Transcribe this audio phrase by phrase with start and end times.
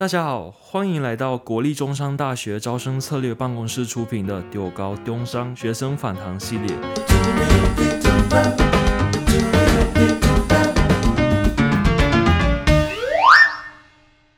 [0.00, 6.68] 大家好，欢迎来到国立中山大学招生策略办公室出品的“中猴中商学生访谈系列”。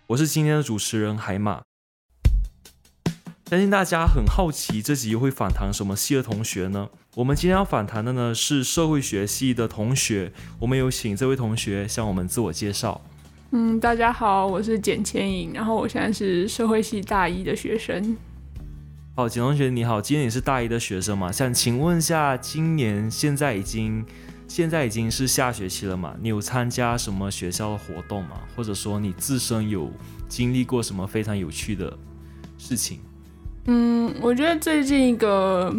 [0.07, 1.61] 我是今天的主持人海马。
[3.51, 6.89] 相信大家很好奇，这集会访谈什么系的同学呢？
[7.17, 10.33] 我们今天要访谈的呢是社会学系的同学。
[10.61, 13.03] 我们有请这位同学向我们自我介绍。
[13.53, 18.17] 嗯，大家好，我是简千颖，然后我现在是社会系大一的学生。
[19.17, 21.33] 好，简同学你好，今年你是大一的学生嘛？
[21.33, 24.05] 想请问一下，今年现在已经
[24.47, 26.15] 现在已经是下学期了嘛？
[26.23, 28.41] 你有参加什么学校的活动吗？
[28.55, 29.91] 或者说你自身有
[30.29, 31.99] 经历过什么非常有趣的
[32.57, 33.01] 事情？
[33.67, 35.75] 嗯，我觉得最近一个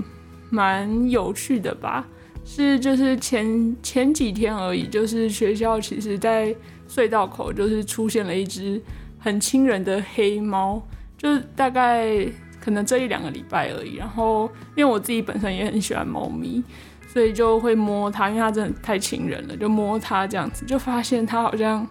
[0.49, 2.05] 蛮有趣的吧，
[2.43, 6.53] 是就是前前几天而已，就是学校其实在。
[6.93, 8.81] 隧道口就是出现了一只
[9.17, 10.81] 很亲人的黑猫，
[11.17, 12.25] 就是大概
[12.59, 13.95] 可能这一两个礼拜而已。
[13.95, 16.61] 然后因为我自己本身也很喜欢猫咪，
[17.07, 21.87] 所以就会摸它，因为它真的太亲人了，就摸它这样子，就发现它好像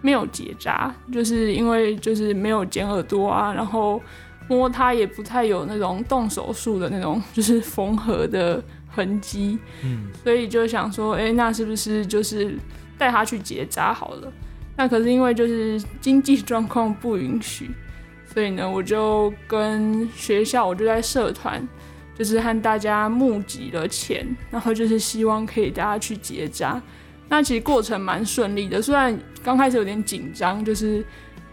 [0.00, 4.00] 没有结扎，就是因为就是没有剪耳朵啊，然后
[4.48, 12.56] 摸它也不太有那种动手术的那种就是缝合的痕迹，嗯，所以就想说，哎，那是不是就是。
[12.98, 14.32] 带他去结扎好了，
[14.76, 17.70] 那可是因为就是经济状况不允许，
[18.26, 21.66] 所以呢，我就跟学校，我就在社团，
[22.18, 26.82] 就是和大家募集了钱，然后就是希望可以带他去结扎。
[27.28, 31.04] 那其实过程蛮顺利的，虽然刚开始有点紧张，就是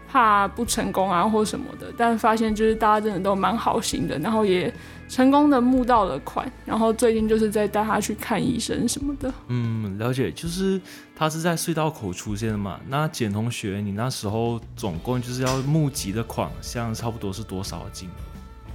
[0.08, 4.72] 怕不成功啊或什么的，但发现就是大家真的都蛮好心的，然后也。
[5.08, 9.32] 成功的募到了款，然后最近就是在带他去看医生什么的。
[9.46, 10.80] 嗯，了解，就是
[11.14, 12.80] 他是在隧道口出现的嘛？
[12.88, 18.20] 那简同学，你那时候总共就是要募集的款项差不多是多少金额？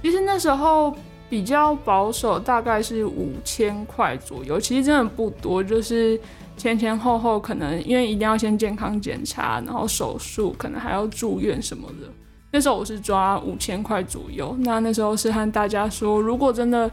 [0.02, 0.96] 其实那时候
[1.28, 4.58] 比较保守，大概是五千块左右。
[4.58, 6.18] 其实真的不多，就是
[6.62, 12.06] 前前后后可能因为一定要先健康检查，然后手术，可能还要住院什么的。
[12.52, 16.88] 那时候我是抓五千块左右，那那时候是和大家说，如果真的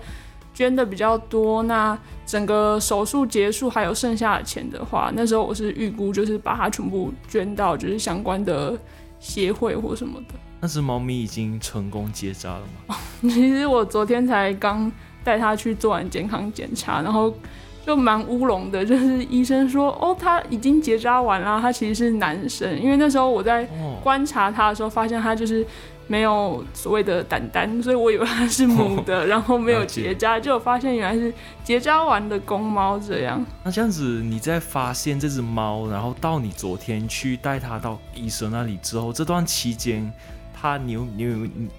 [0.55, 8.75] 捐的比较多，那整个手术结束还有剩下的钱的话，那时候我是预估就是把它全部捐到就是相关的
[9.19, 10.33] 协会或什么的。
[10.59, 12.97] 那只猫咪已经成功结扎了吗？
[13.21, 14.91] 其实我昨天才刚
[15.23, 17.31] 带它去做完健康检查，然后。
[17.85, 23.67] 就蛮乌龙的，就是医生说，哦，他已经结扎完了，他其实是男生，因为那时候我在
[24.03, 25.65] 观察他的时候，发现他就是
[26.05, 33.43] 没有所谓的胆蛋，所以我以为他是母的，然后没有结扎，结果发现原来是结扎完的公猫这样。
[33.63, 40.11] 那这样子，你在发现这只猫，然后到你昨天去带它到医生那里之后，这段期间，
[40.53, 41.69] 他你有你有你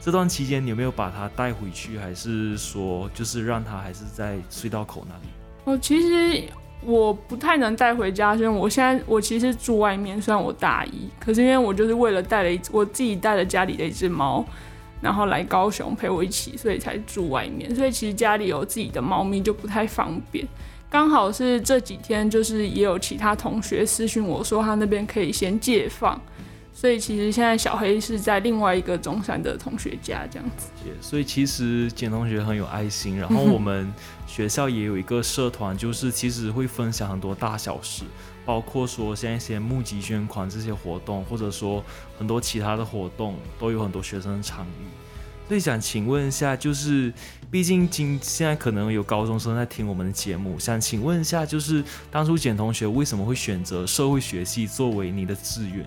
[0.00, 5.28] 这段期间你有没有把它带回去，还是说就是让它还是在隧道口那里？
[5.64, 6.42] 我其实
[6.82, 14.44] 我不太能带回家，所以我现在我其实住外面，虽然我大一，可是因为我就是为了带了一我自己带了家里的一只猫，
[15.00, 17.74] 然后来高雄陪我一起，所以才住外面。
[17.74, 20.46] 所以其实家里有自己的猫咪就不太方便。
[20.88, 26.20] 刚好是这几天，就是也有其他同学私讯我说他那边可以先借放。
[26.72, 30.68] 所以其实现在小黑是在另外一个中山的同学家这样子。
[31.00, 33.92] 所以其实简同学很有爱心，然后我们
[34.30, 38.04] 学校也有一个社团，就是其实会分享很多大小事，
[38.46, 41.84] 包括说像一些募集捐款这些活动，或者说
[42.16, 44.86] 很多其他的活动，都有很多学生参与。
[45.48, 47.12] 所以想请问一下，就是
[47.50, 55.84] 毕竟今现在可能有高中生在听我们的节目，想请问一下，就是当初简同学为什么会选择社会学系作为你的志愿？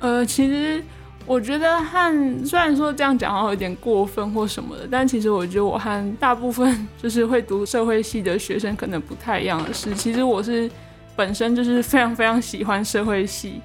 [0.00, 0.82] 呃，其实
[1.26, 10.70] 我觉得和虽然说这样讲好像有点过分或什么的，但其实我觉得我和大部分就是会读社会系的学生可能不太一样的是， 其实我是
[11.16, 13.62] 本身就是非常非常喜欢社会系，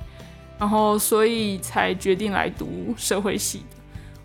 [0.58, 3.78] 然后所以才决定来读社会系的。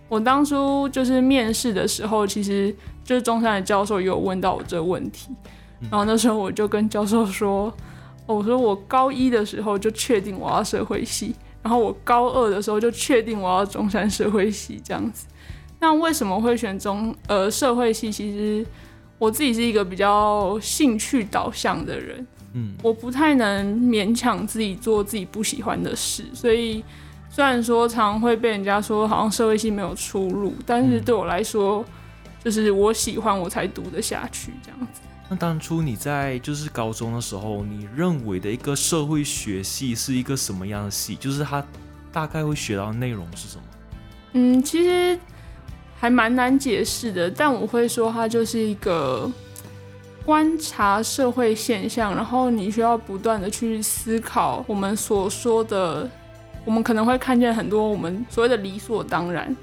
[0.08, 2.72] 我当初就是面试的时候，其实
[3.02, 5.30] 就是中山的教授有问到我这个问题，
[5.90, 7.74] 然后那时候我就跟教授说，
[8.26, 11.34] 我说我高一的时候就确定我要社会系。
[11.64, 15.26] 然后我高二的时候就确定我要中山社会系这样子。
[15.80, 18.12] 那为什么会选中呃社会系？
[18.12, 18.64] 其实
[19.18, 26.22] 我自己是一个比较兴趣导向的人，嗯，我不太能勉强自己做自己不喜欢的事。
[26.34, 26.84] 所以
[27.30, 31.82] 虽然说常常会被人家说好像社会系没有出路，但是对我来说，
[32.44, 35.00] 就是我喜欢我才读得下去这样子。
[35.28, 41.16] 那当初你在就是高中的时候，你认为的一个社会学系是一个什么样的系？
[41.16, 41.64] 就是它
[42.12, 43.62] 大概会学到内容是什么？
[44.34, 45.18] 嗯，其实
[45.98, 49.30] 还蛮难解释的，但我会说它就是一个
[50.26, 56.08] 观察社会现象，然后你需要不断的去思考我们所说的，
[56.66, 59.56] 我们可能会看见很多我们所谓的理所当然。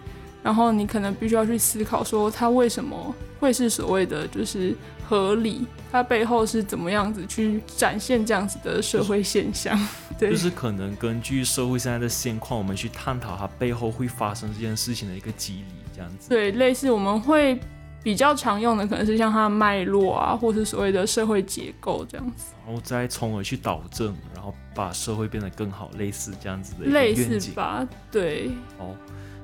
[0.44, 4.76] 然后你可能必须要去思考，说它为什么会是所谓的就是
[5.08, 9.78] 合理，它背后是怎么样子去展现这样子的社会现象？
[10.18, 16.30] 对，就是可能根据社会现在的现况，我们去探讨它背后会发生这件事情的一个机理，这样子。
[16.30, 17.60] 对，类似我们会
[18.04, 27.88] 比较常用的，可能是像它的脉络啊，或是所谓的社会结构这样子，然后再从而去导正，然后把社会变得更好，类似这样子的类似吧？
[28.10, 28.50] 对。
[28.80, 28.96] 哦。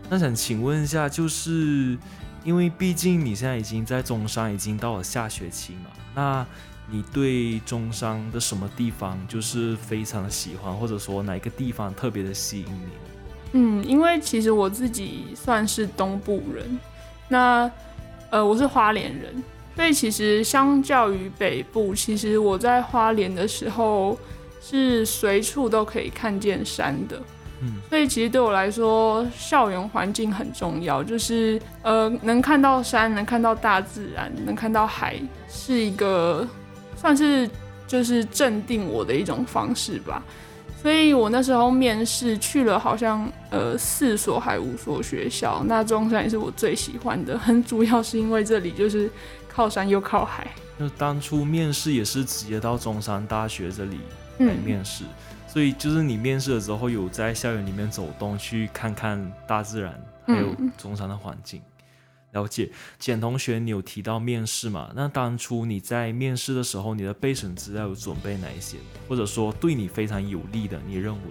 [0.09, 1.97] 那想请问一下，就是
[2.43, 6.45] 因为毕竟你现在已经在中山，已经到了下学期嘛，那
[6.89, 12.87] 你对中山的什么地方就是非常的喜欢，或者说哪一个地方特别的吸引你？
[13.51, 16.79] 嗯，因为其实我自己算是东部人，
[17.27, 17.69] 那
[18.29, 19.43] 呃我是花莲人，
[19.75, 24.17] 所以其实相较于北部，其实我在花莲的时候
[24.61, 27.21] 是随处都可以看见山的。
[27.61, 35.19] 嗯，所以其实对我来说，校园环境很重要，就是呃，能看到山，能看到大自然，能看到海，
[35.49, 36.47] 是一个
[36.95, 37.49] 算是
[37.87, 40.21] 就是镇定我的一种方式吧。
[40.79, 49.09] 所以我那时候面试去了，好像呃四所还五所学校，那中山也是我最喜欢的，很主要是因为这里就是
[49.49, 50.47] 靠山又靠海。
[50.77, 53.99] 那当初面试也是直接到中山大学这里
[54.37, 55.03] 来面试。
[55.05, 61.59] 嗯所以就是你面试的时候有在校园里面走动，去看看大自然，还有中山的环境。
[62.31, 62.69] 嗯、了解，
[62.99, 64.91] 简同学，你有提到面试嘛？
[64.95, 68.77] 那当初你在面试的时候，你的备审资料有准备哪一些？
[69.09, 71.21] 或者说对你非常有利的，你认为？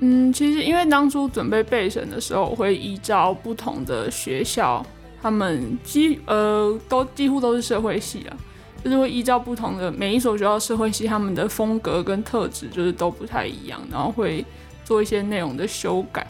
[0.00, 4.84] 嗯，其实因为当初准备备审的时候，我会依照不同的学校，
[5.22, 8.36] 他们几呃都几乎都是社会系啊。
[8.86, 14.44] 就是会依照不同的每一所学校社会系，他们的风格跟特质就是都不太一样，然后会
[14.84, 16.24] 做一些内容的修改。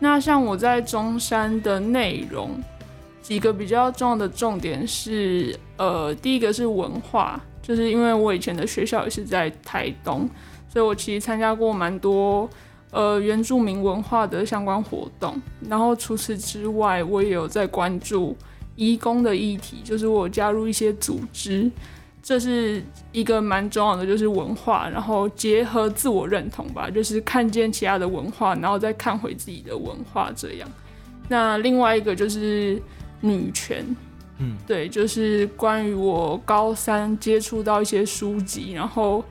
[0.00, 2.50] 那像我在中山的内容，
[3.22, 10.28] 几个比较重要的重点是，呃，第一个是文化，就是因为我以前的学校也是在台东，
[10.68, 12.46] 所以我其实参加过蛮多
[12.90, 15.40] 呃原住民文化的相关活动。
[15.70, 18.36] 然后除此之外，我也有在关注
[18.76, 21.70] 移工的议题，就是我加入一些组织。
[22.22, 22.82] 这是
[23.12, 30.66] 一个蛮重要的，就是文化，然后结合自我认同吧，就是看见其他的文化，然后再看回自己的文化这样。
[31.28, 32.80] 那另外一个就是
[33.20, 33.84] 女权，
[34.38, 39.22] 嗯，对，就是关于我高三接触到一些书籍，然后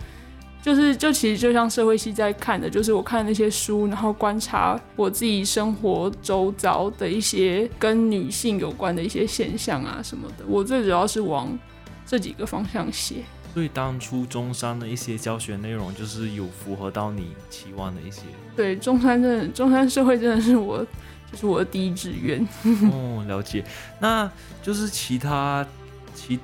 [0.64, 10.46] 就是就其实就像社会系在看的，就是我看那些书，然后观察我自己生活周遭的一些跟女性有关的一些现象啊什么的。
[10.48, 11.60] 我最主要是往
[12.06, 13.16] 这几个方向写，
[13.54, 18.22] 所以当初中山的一些教学内容就是有符合到你期望的一些。
[18.56, 20.82] 对，中山真的，中山社会真的是我，
[21.30, 22.40] 就是我的第一志愿。
[22.90, 23.66] 哦，了解。
[24.00, 24.32] 那
[24.62, 25.68] 就是其他
[26.16, 26.40] 其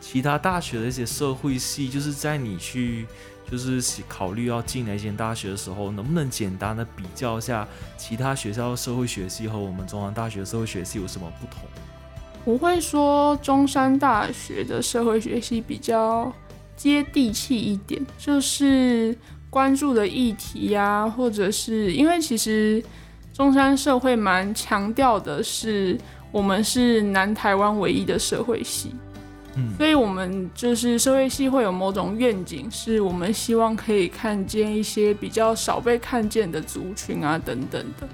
[0.00, 3.06] 其他大学的一些社会系，就是在你去
[3.50, 7.66] 就是考虑要进哪间大学的时候，能不能简单的比较一下
[7.98, 11.64] 其他学校社会学系和我们中山大学社会学系有什么不同？
[12.44, 16.32] 我会说中山大学的社会学系比较
[16.76, 19.14] 接地气一点，就是
[19.50, 22.82] 关注的议题呀，或者是因为其实
[23.34, 25.98] 中山社会蛮强调的是
[26.32, 28.94] 我们是南台湾唯一的社会系，
[29.56, 38.08] 嗯，所以我们就是社会系会有某种愿景，是我们希望可以看见一些比较少被看见的族群啊等等的，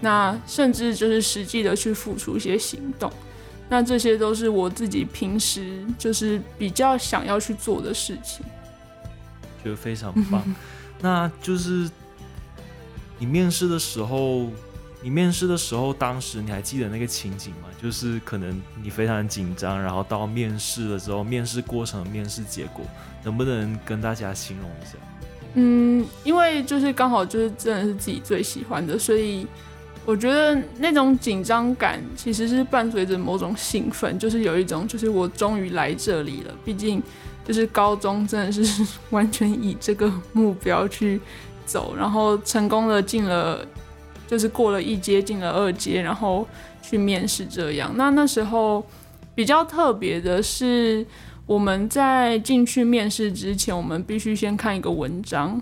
[0.00, 3.10] 那甚至就是实际的去付出一些行动。
[3.66, 8.44] 那这些都是我自己平时就是比较想要去做的事情，
[9.62, 10.44] 觉得非常棒。
[11.00, 11.90] 那就是
[13.18, 14.50] 你面试的时候，
[15.02, 17.68] 你面试的时候，当时你还记得那个情景吗？
[17.84, 22.82] 就是可能你非常紧张，然后到面试了之后，面试过程、面试结果，
[23.22, 24.92] 能不能跟大家形容一下？
[25.54, 29.46] 嗯，因为就是刚好就是真的是自己最喜欢的，所以。
[30.06, 36.54] 我觉得那种紧张感其实是伴随着某种兴奋，就是有一种就是我终于来这里了。
[36.62, 37.02] 毕竟
[37.42, 41.18] 就是高中真的是 完全以这个目标去
[41.64, 43.66] 走，然后成功的进了，
[44.26, 46.46] 就是过了一阶进了二阶，然后
[46.86, 47.90] 去面试这样。
[47.96, 48.84] 那那时候
[49.34, 51.06] 比较特别的是，
[51.46, 55.60] 我们在进去面试之前，我们必须先看一个文章。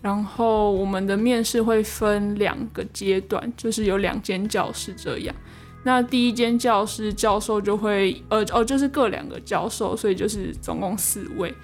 [0.00, 5.34] 然后我们的面试会分两个阶段，就是有两间教室这样。
[5.82, 11.54] 那第一间教室教授就会，呃，哦，就是各两个教授，所以就是总共四位。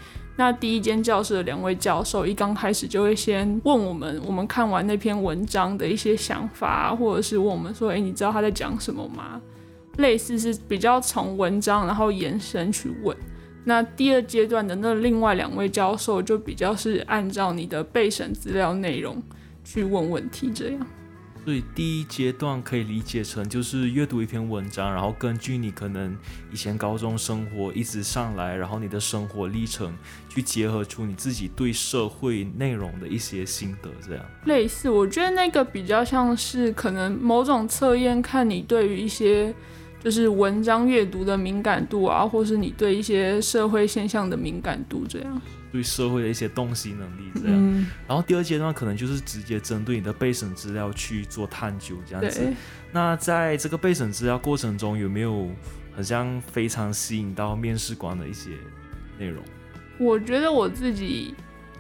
[0.40, 9.38] 那第一间教室的两位教授一刚开始就会先问我们，我们看完那篇文章的一些想法，或者是问我们说，诶，你知道他在讲什么吗？
[9.98, 13.14] 类似是比较从文章然后延伸去问。
[13.64, 19.22] 那第二阶段的那另外两位教授就比较是按照你的备审资料内容
[19.62, 20.86] 去问问题，这样。
[21.44, 26.16] 所以第一阶段可以理解成就是阅读一篇文章，然后根据你可能
[26.52, 29.96] 以前高中生活一直上来，然后你的生活历程
[30.28, 34.24] 去结合出你自己对社会内容的一些心得，这样。
[34.44, 39.54] 类似，我觉得那个比较像是可能某种测验，看你对于一些。
[40.02, 45.40] 就是文章阅读的敏感度啊，或是你对一些社会现象的敏感度，这样
[45.70, 47.54] 对社会的一些洞悉能力这样。
[47.54, 52.52] 嗯、然后第二阶段可能就是直接针对你的备审资料去做探究这样子。
[52.90, 55.50] 那在这个备审资料过程中，有没有
[55.94, 58.50] 好像非常吸引到面试官的一些
[59.18, 59.44] 内容？
[59.98, 61.34] 我觉得我自己，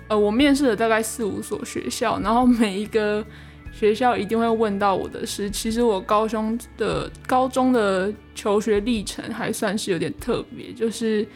[0.08, 3.24] 呃，我面试了大概四五所学校，然后每一个。
[3.72, 11.26] 学校一定会问到我的是，其实我高中的高中的求学历程还算是有点特别，就是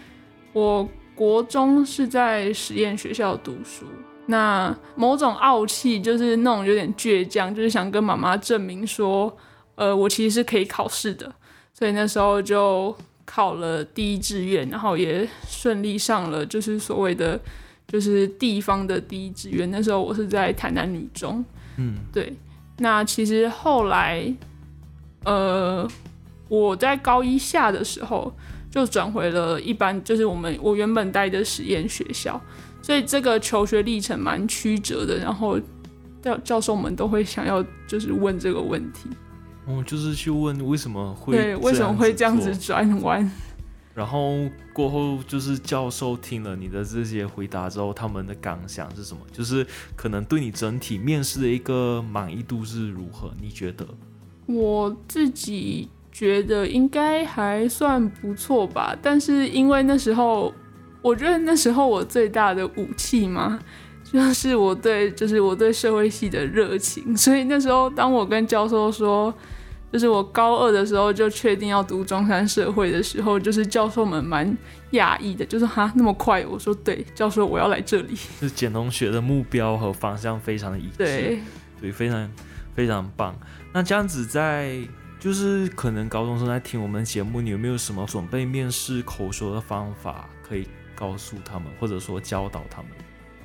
[0.53, 3.87] 我国中是在实验学校读书，
[4.27, 9.35] 那某种傲气就是那种有点倔强，就是想跟妈妈证明说，
[9.77, 11.33] 呃，我其实是可以考试的，
[11.73, 17.41] 所以那时候就考了第一志愿，然后也顺利上了，就是所谓的
[17.87, 19.71] 就是地方的第一志愿。
[19.71, 21.43] 那时候我是在台南女中。
[21.77, 22.33] 嗯，对。
[22.79, 24.35] 那其实后来，
[25.25, 25.89] 呃，
[26.49, 28.35] 我在高一下的时候
[28.71, 32.41] 就转回了一般，就是我们我原本待的实验学校，
[32.83, 35.19] 所以这个求学历程蛮曲折的。
[35.19, 35.59] 然后
[36.21, 39.09] 教教授们都会想要就是问这个问题，
[39.67, 43.31] 哦，就是去问为什么会对，为什么会这样子转弯。
[43.95, 49.21] 然后过后就是教授听了你的这些回答之后，他们的感想是什么？
[49.31, 53.33] 就是可能对你整体面试的一个满意度是如何？
[53.41, 53.87] 你觉得？
[54.47, 58.97] 我自己觉得应该还算不错吧。
[59.01, 60.53] 但是因为那时候，
[61.01, 63.61] 我觉得那时候我最大的武器嘛，
[64.03, 67.17] 就是我对，就是我对社会系的热情。
[67.17, 69.33] 所以那时候，当我跟教授说。
[69.93, 74.57] 就是我高二的时候就确定要读中山社会的时候，就是教授们蛮
[74.93, 76.45] 讶异的，就是哈那么快？
[76.47, 78.15] 我说对，教授我要来这里。
[78.41, 81.39] 就是简同学的目标和方向非常的一致，对，
[81.81, 82.31] 对，非常
[82.75, 83.39] 非常棒。
[83.73, 84.77] 那这样子在
[85.21, 92.91] 就是可能高中生在听我们节目，你有没有什么准备面试口说的方法可以告诉他们，或者说教导他们？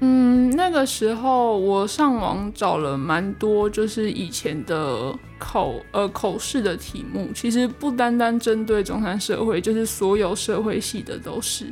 [0.02, 11.66] 嗯，那个时候我上网找了蛮多，就是以前的口呃口试的题目，其实不单单针对中山社会，就是所有社会系的都是。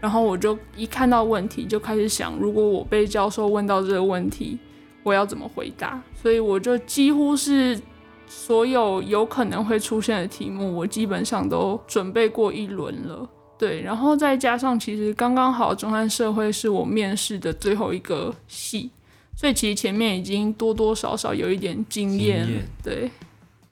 [0.00, 4.58] 然后我就一看到问题就开始想，如果我被教授问到这个问题，
[5.02, 6.02] 我要怎么回答？
[6.14, 7.78] 所以我就几乎是
[8.26, 13.28] 所有有可能会出现的题目，我基本上都准备过一轮了。
[13.60, 18.90] 对，然后再加上，其实刚刚好，中山社会是我面试的最后一个系，
[19.36, 22.46] 所以其实前面已经多多少少有一点经验。
[22.46, 22.66] 经验。
[22.82, 23.10] 对，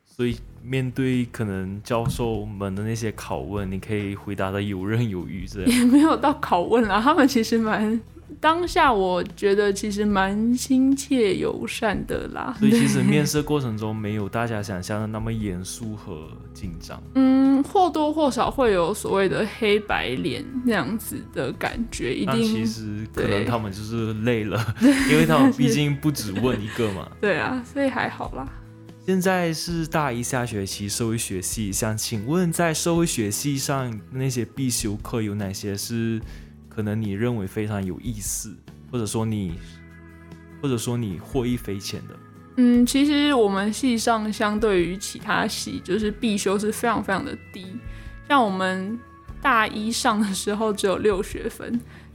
[0.04, 5.71] 所以面对可能教授们的那些拷问，你可以回答的游刃有余，这样。
[5.75, 7.99] 也没有到拷问啦，他们其实蛮。
[8.40, 17.02] 当下我觉得其实蛮亲切友善的啦，所以其实面试过程中没有大家想象的那么严肃和紧张。
[17.16, 22.42] 嗯，或多或少会有所谓的黑白脸那样子的感觉，一定。
[22.42, 24.62] 其实可能他们就是累了，
[25.11, 27.08] 因为他们毕竟不只问一个嘛。
[27.20, 28.47] 对啊，所以还好啦。
[29.04, 36.20] 现在是大一下学期，社会学系，想请问在社会学系上那些必修课有哪些是？
[36.78, 38.54] 可能你认为非常有意思，
[38.88, 39.54] 或者说你，
[40.62, 42.14] 或者说你获益匪浅的。
[42.54, 47.66] 嗯，其实我们系上相对于其他系，就是必修是非常非常的低。
[48.28, 48.97] 像我们
[49.42, 51.68] 大一上的时候只有六学分，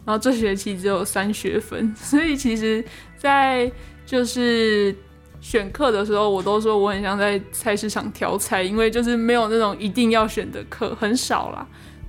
[0.06, 2.82] 然后这学期只有三学分， 所以其实，
[3.18, 3.70] 在
[4.06, 4.96] 就是
[5.42, 11.68] 选课的时候，我都说我很像在菜市场挑菜，因为就是没有那种一定要选的课，很少啦。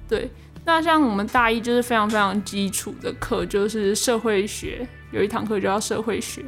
[0.09, 0.31] 对。
[0.67, 6.43] 那像我们大一就是非常非常基础的课，就是社会学，有一堂课叫社会学。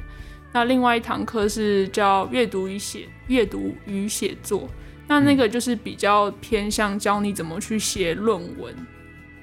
[0.53, 4.69] 那另外一堂课是叫阅读与写，阅读与写作。
[5.07, 8.75] 那那个就是比较偏向教你怎么去写论文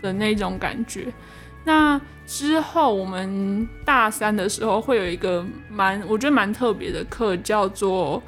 [0.01, 1.06] 的那种感觉。
[1.63, 8.22] 那之后我们大三的时候会有一个蛮，我觉得蛮特别的课，叫做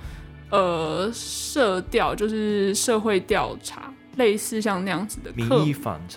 [0.52, 3.85] 呃社调，就是社会调查，
[4.18, 5.66] 类似像那样子的课。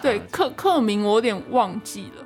[0.03, 2.25] 对，课课名我有点忘记了。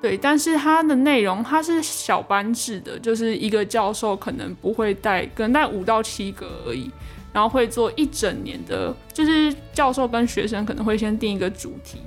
[0.00, 6.90] 对，但是它的内容它是小班制的，就是一个教授可能不会带，可能带五到七个而已，
[7.32, 12.00] 然后会做一整年的，就是教授跟学生可能会先定一个主题，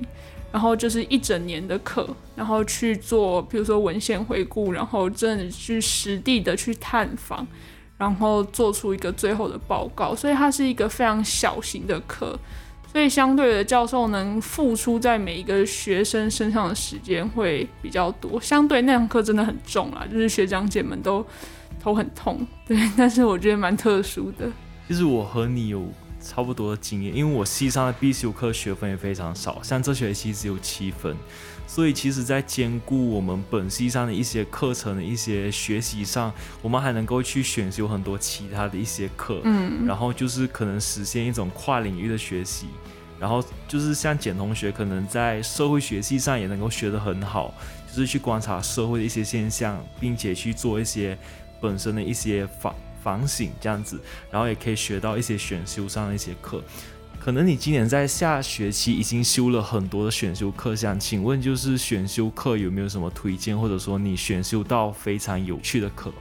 [0.51, 2.05] 然后就是一整年的课，
[2.35, 7.47] 然后去做，比如说文献回顾，然后真的去实地的去探访，
[7.97, 12.37] 然后做出一个最后的报告，所以它是一个非常小型的课。
[12.95, 18.39] 所以相对的，教授能付出在每一个学生身上的时间会比较多。
[18.39, 21.25] 相对那堂课真的很重啦，就是学长姐们都
[21.77, 22.47] 头很痛。
[22.65, 24.49] 对， 但是我觉得蛮特殊的。
[24.87, 25.85] 其实我和你有
[26.21, 31.13] 差不多的经验，因为我系上的必修课学分也非常少，像这学期只有七分。
[31.67, 36.31] 所以，其实，在兼顾我们本系上的一些课程的一些学习上，
[36.61, 42.67] 我们还能够去选修很多其他的一些课，嗯，然后就是可能实现一种跨领域的学习，
[43.19, 47.53] 然后就是像简同学，可能在社会学系上也能够学得很好，
[47.89, 51.17] 就是去观察社会的一些现象，并且去做一些
[51.59, 53.99] 本身的一些反反省这样子，
[54.31, 56.63] 然后也可以学到一些选修上的一些课。
[57.25, 66.13] 可能你今年在下学期已经修了很多的选修课，想请问就是选修课有没有什么推荐，或者说你选修到非常有趣的课？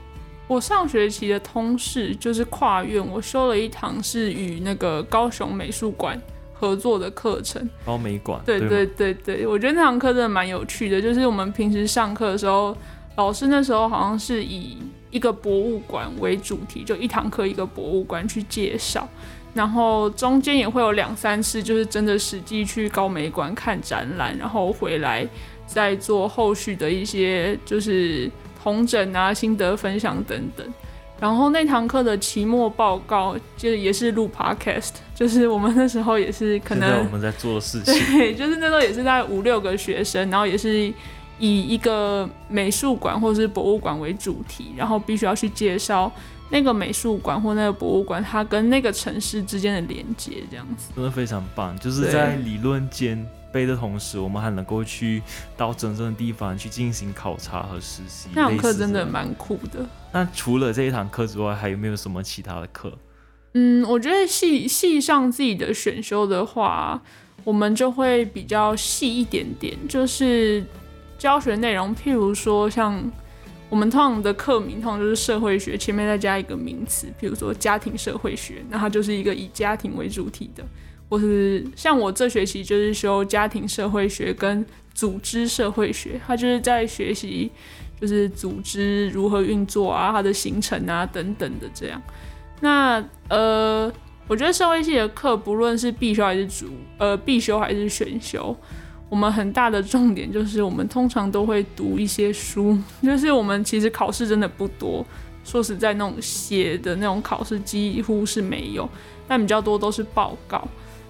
[0.47, 6.19] 我上学期的通识就是跨院，我修了一堂是与那个高雄美术馆
[6.55, 7.69] 合作的课程。
[7.85, 8.41] 高美馆。
[8.43, 12.75] 对对对对，我觉得那堂课真的蛮有趣的，就是我们平时上课的时候，
[13.15, 14.77] 老师那时候好像是以
[15.09, 19.07] 一个博物馆为主题，就一堂课一个博物馆去介绍。
[19.53, 25.25] 然后中间也会有两三次，就是真的实际去高美馆看展览，然后回来
[25.65, 28.29] 再做后续的一些就是
[28.61, 30.67] 同整啊、心得分享等等。
[31.17, 40.93] 然后那堂课的期末报告就也是录 podcast，就是我们那时候也是可能我们在做的事情， 对，就是那时候也是在五六个学生，然后也是
[41.39, 46.11] 以一个美术馆或者是博物馆为主题，然后必须要去介绍。
[46.51, 51.77] 那个美术馆或那个博物馆，它跟那个城市之间的连接，这样子真的非常棒。
[51.79, 55.23] 就是在理论兼备的同时，我们还能够去
[55.57, 58.29] 到真正的地方去进行考察和实习。
[58.35, 59.83] 那堂课真的蛮酷的。
[60.13, 62.95] 那除了这一堂课之外，还有没有什么其他的课？
[63.55, 67.01] 嗯，我觉得系系上自己的选修的话，
[67.43, 70.63] 我们就会比较细一点点，就是
[71.17, 73.03] 教学内容，譬如说像。
[73.67, 80.63] 我们通常的课名通常就是社会学，前面再加一个名词，譬如说家庭社会学，那它就是一个以家庭为主题的，
[81.09, 87.51] 或是像我这学期就是修家庭社会学跟组织社会学，它就是在学习
[87.99, 91.99] 就是组织如何运作啊，它的形成啊等等的这样。
[92.61, 93.91] 那呃，
[94.27, 96.67] 我觉得社会系的课不论是必修还是主
[96.99, 98.55] 呃必修还是选修。
[99.07, 105.05] 我们很大的重点就是，我们通常都会读一些书， 就是我们其实考试真的不多，
[105.43, 108.89] 说实在，那种写的那种考试几乎是没有，
[109.27, 110.67] 但比较多都是报告。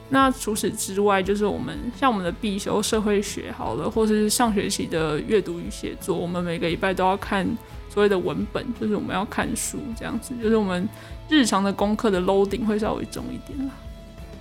[0.10, 7.48] 那除此之外，就是我们像我们的必修社会学好了，或是上学期的阅读与写作，我们每个礼拜都要看
[7.90, 10.88] 所谓的文本，就是我们要看书这样子，就是我们
[11.30, 13.74] 日常的功课的 loading 会稍微重一点啦。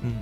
[0.02, 0.12] 嗯，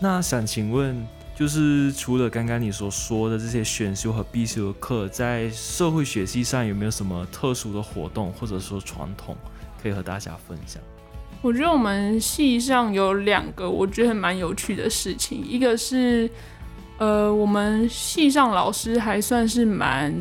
[0.00, 1.06] 那想请问。
[1.34, 9.36] 就是除了刚刚你所说的这些选修和必修的课，在社会学系上有没有什么特殊的活动或者说传统
[9.82, 10.80] 可以和大家分享？
[11.40, 16.30] 我觉得我们系上有两个我觉得蛮有趣的事情，一个是
[16.98, 20.14] 呃，我们系上老师还算是蛮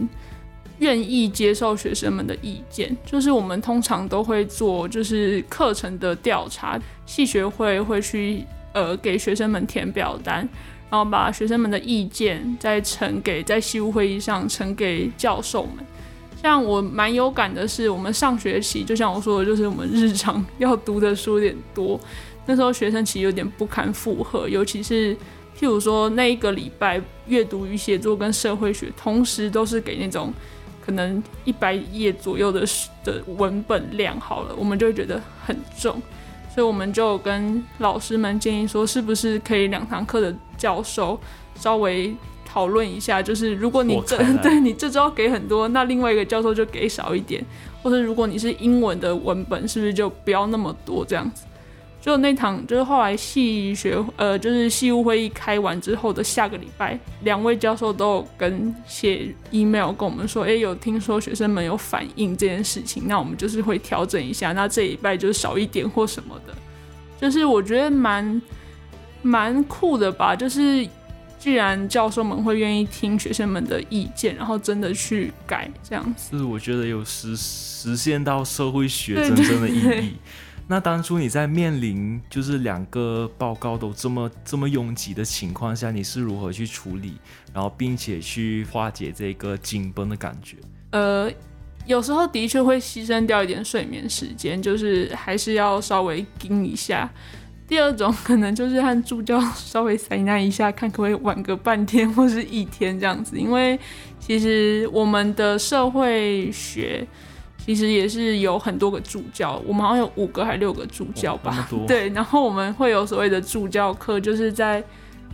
[0.80, 8.44] 愿意接受学生们的意见，就是我们通常都会做就是课程的调查，系学会会去
[8.74, 10.50] 呃给学生们填表单。
[10.92, 15.84] 然后把学生们的意见再呈给在系务会议上呈给教授们。
[16.42, 21.98] 像我蛮有感的是，我们上学期就像我说的，就是我们日常要读的书有点多，
[22.46, 25.16] 那时候学生其实有点不堪负荷，尤其是
[25.58, 30.34] 譬如说那一个礼拜阅读与写作跟社会学同时都是给那种
[30.86, 32.66] 可能一百页左右的
[33.04, 36.02] 的文本量好了，我们就会觉得很重。
[36.54, 41.20] 所以我们就跟老师们建议说，是不是可以两堂课的教授
[41.56, 42.14] 稍微
[42.46, 47.42] 讨论一下，就是如果你这 对你这周给很多，那另外一个教授就给少一点，
[47.82, 51.46] 或者如果你是英文的文本，是不是就不要那么多这样子？
[52.02, 66.56] 就那堂就是后来系学呃就是系务会议开完之后的下个礼拜，两位教授都有跟写 email 跟我们说，哎，有听说学生们有反映这件事情，那我们就是会调整一下，那这礼拜就少一点或什么的，
[67.22, 68.42] 就是我觉得蛮
[69.22, 70.88] 蛮酷的吧，就是
[71.38, 80.14] 既然教授们会愿意听学生们的意见，然后真的去改这样子，是我觉得有实实现到社会学真正的意义。
[80.68, 87.16] 那当初你在面临就是两个报告都这么这么拥挤的情况下，你是如何去处理，
[87.54, 90.56] 然后并且去化解这个紧绷的感觉？
[90.92, 91.30] 呃，
[91.86, 97.12] 有时候的确会牺牲掉一点睡眠时间，就是还是要稍微盯一下。
[97.68, 103.78] 第二种可能就是和助教稍微塞纳一下，看可不可以晚个半天或是一天这样子，因为
[104.20, 107.06] 其实我们的社会学。
[107.64, 111.70] 其实也是有很多个助教，我们好像有五个还六个助教吧？
[111.88, 114.84] 对，然后我们会有所谓的助教课，就是在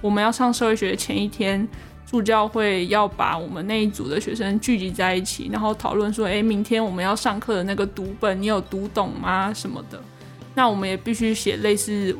[0.01, 1.65] 我们要上社会学的前一天，
[2.05, 9.53] 助教会要把我们那一组的学生聚集在一起，然后讨论说，哎，明天我们要上课的那个读本，你有读懂吗？
[9.53, 9.97] 什么的？
[10.53, 12.13] 那我们也必须写类似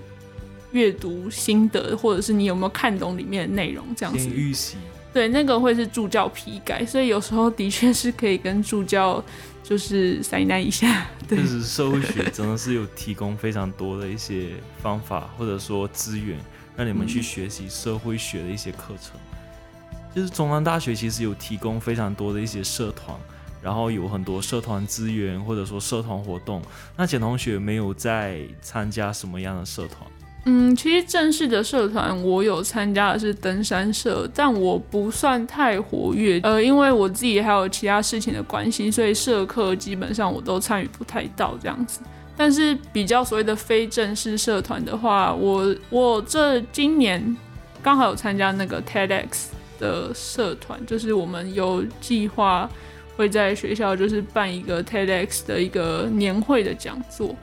[0.72, 4.30] 阅读心得，或者是你有没有看懂里面的内容这样子。
[4.30, 4.78] 预习。
[5.13, 9.22] 对，那个会是助教批改，所以有时候的确是可以跟助教。
[9.67, 14.51] 就是塞纳一下， 对，就是社会学真的是有提供非常多的一些
[14.82, 16.39] 方法，或者说资源，
[16.77, 19.19] 让你们去学习社会学的一些课程。
[19.34, 19.97] 嗯。
[20.15, 23.13] 就是中山大学其实有提供非常多的一些社团，
[23.62, 26.62] 然后有很多社团资源，或者说社团活动。
[26.95, 30.10] 那简同学没有在参加什么样的社团？
[30.50, 42.00] 嗯，其实正式的社团我有参加的是登山社，但我不算太活跃，呃，因为我自己还有其他事情的关系，所以社课基本上我都参与不太到这样子。
[42.38, 47.36] 但是比较所谓的非正式社团的话，我我这今年
[47.84, 52.70] 刚好有参加那个 TEDx 的社团，就是我们有计划
[53.18, 57.36] 会在学校就是办一个 TEDx 的一个年会的讲座。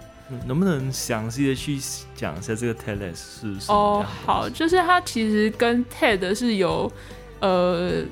[0.46, 1.78] 能不能详细的去
[2.14, 3.74] 讲一下这个 TEDx 是什么？
[3.74, 6.90] 哦，好，就是它其实跟 TED 是有
[7.40, 8.02] 呃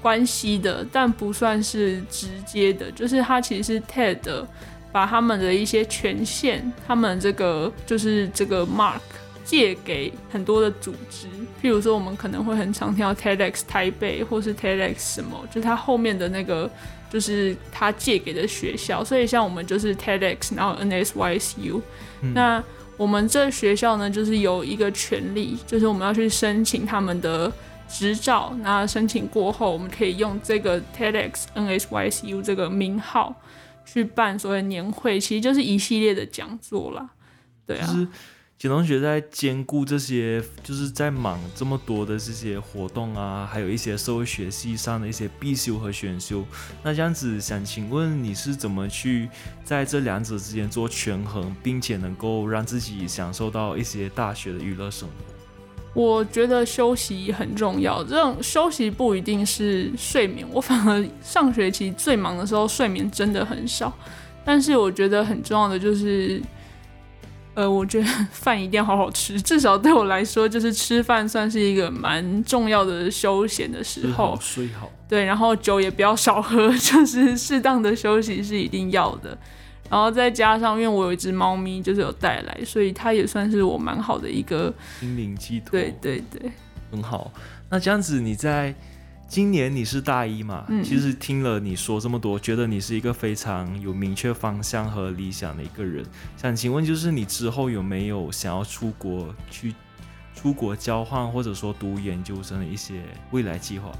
[0.00, 2.90] 关系的，但不算是直接的。
[2.92, 4.46] 就是它其实是 TED
[4.90, 9.00] 把他们的一些权限，他们这个就是这个 mark
[9.44, 11.26] 借给很多的组织，
[11.62, 16.70] 譬如说我们可能会很常听到 TEDx 台北或是 TEDx 什么，就是它后面的那个。
[17.14, 21.80] 就是他借给的学校，所以像我们就是 TEDx，然后 NSYSU，
[22.22, 22.34] 嗯。
[22.34, 22.60] 那
[22.96, 27.52] 我们这学校呢，就是有一个权利，就是我们要去申请他们的
[27.88, 28.52] 执照。
[28.62, 33.32] 那申请过后，我们可以用这个 TEDx NSYSU 这个名号
[33.84, 37.08] 去办所谓年会，其实就是一系列的讲座啦。
[37.64, 37.86] 对啊。
[37.86, 38.08] 就是
[38.64, 46.42] 简同学在兼顾这些，就是在忙这么多的这些活动啊，还有一些社会学系上的一些必修和选修。
[46.82, 49.28] 那这样子，想请问你是怎么去
[49.66, 55.14] 在这两者之间做权衡，并且能够让自己享受到一些大学的娱乐生活？
[55.92, 60.48] 我觉得休息很重要，这种休息不一定是睡眠。
[60.50, 63.92] 我反而上学期最忙的时候，睡眠真的很少。
[64.42, 66.40] 但是我觉得很重要的就是。
[67.54, 74.36] 呃，我觉得 饭一定要好好吃，至少对我来说，就是吃饭算是一个蛮重要的休闲的时候。
[74.40, 74.90] 睡好。
[75.08, 79.36] 对，然后酒也不要少喝， 就是适当的休息是一定要的。
[79.88, 85.70] 然后再加上，因为我有一只猫咪，就是有带来，所以它也算是我蛮好的一个心灵寄托。
[85.70, 86.50] 对对对，
[86.90, 87.30] 很好。
[87.70, 88.74] 那这样子你在。
[89.34, 90.64] 今年你是大一嘛？
[90.68, 96.06] 嗯，其实听了你说这么多，觉得你是一个非常有明确方向和理想的一个人。
[96.36, 99.74] 想请问，就是你之后有没有想要出国去
[100.36, 103.90] 出国交换，或者说读研究生的一些未来计划？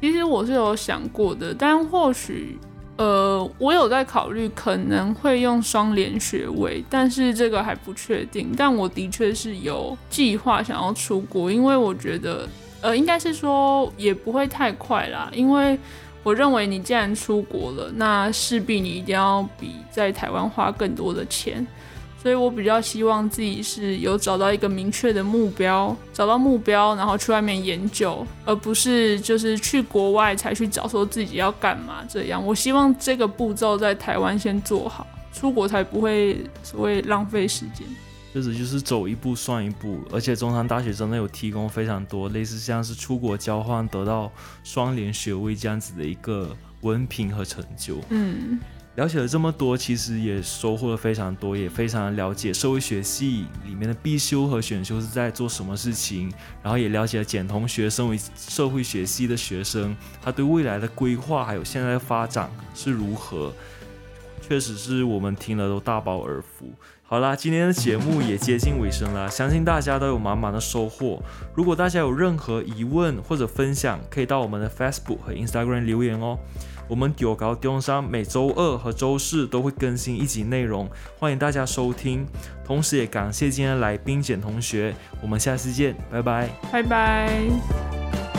[0.00, 2.56] 其实我是有想过的，但或许
[2.96, 8.52] 呃，我有在考虑可能会用双联学位，但是这个还不确定。
[8.56, 12.48] 但我的确是有计划想要出国，因为我觉得。
[12.86, 15.76] 呃，应该是说也不会太快啦，因为
[16.22, 21.66] 我认为你既然出国了，那势必你一定要比在台湾花更多的钱，
[22.22, 32.40] 所以我比较希望自己是有找到一个明确的目标，找到目标，然后去外面研究，而不是就是去国外才去找说自己要干嘛这样。
[32.46, 37.84] 我希望这个步骤在台湾先做好，出国才不会所谓浪费时间。
[38.36, 44.30] 确实就是走一步算一步，而且中山大学真的有提供非常多类似像是出国交换得到
[44.62, 47.98] 双联学位这样子的一个文凭和成就。
[48.10, 48.60] 嗯，
[48.96, 56.30] 了解了这么多，其实也收获了非常多，也非常了解社会学系里面的必修和选修是在做什么事情，
[56.62, 63.50] 然后也了解了简同学身为社会学系的学生，他对未来的规划还有现在的发展是如何，
[64.46, 66.70] 确实是我们听了都大饱耳福。
[67.08, 71.22] 好啦，今天的节目也接近尾声了，相信大家都有满满的收获。
[71.54, 76.36] 如果大家有任何疑问或者分享，可以到我们的 Facebook 和 Instagram 留言哦。
[76.88, 80.88] 我们屌高中商每周二和周四都会更新一集内容，
[81.18, 82.26] 欢迎大家收听。
[82.64, 84.92] 同时也感谢今天的来宾简同学，
[85.22, 88.35] 我们下次见，拜拜，拜拜。